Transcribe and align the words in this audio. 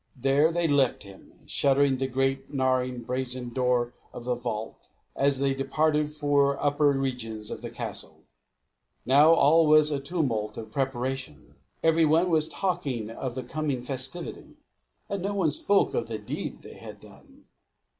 There 0.15 0.51
they 0.51 0.67
left 0.67 1.03
him, 1.03 1.41
shutting 1.45 1.97
the 1.97 2.07
great 2.07 2.51
gnarring 2.51 3.03
brazen 3.03 3.49
door 3.53 3.93
of 4.11 4.23
the 4.23 4.33
vault, 4.33 4.89
as 5.15 5.37
they 5.37 5.53
departed 5.53 6.11
for 6.11 6.55
the 6.55 6.59
upper 6.63 6.89
regions 6.93 7.51
of 7.51 7.61
the 7.61 7.69
castle. 7.69 8.23
Now 9.05 9.31
all 9.35 9.67
was 9.67 9.91
in 9.91 9.99
a 9.99 10.01
tumult 10.01 10.57
of 10.57 10.71
preparation. 10.71 11.53
Every 11.83 12.05
one 12.05 12.31
was 12.31 12.49
talking 12.49 13.11
of 13.11 13.35
the 13.35 13.43
coming 13.43 13.83
festivity; 13.83 14.57
but 15.07 15.21
no 15.21 15.35
one 15.35 15.51
spoke 15.51 15.93
of 15.93 16.07
the 16.07 16.17
deed 16.17 16.63
they 16.63 16.73
had 16.77 16.99
done. 16.99 17.45